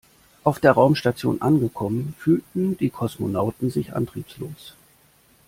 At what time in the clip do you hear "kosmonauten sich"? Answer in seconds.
2.89-3.95